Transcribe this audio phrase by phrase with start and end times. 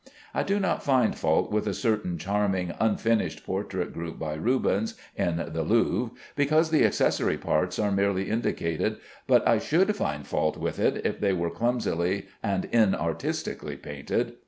[0.33, 5.35] I do not find fault with a certain charming unfinished portrait group by Rubens in
[5.53, 10.79] the Louvre, because the accessory parts are merely indicated, but I should find fault with
[10.79, 14.37] it if they were clumsily and inartistically painted.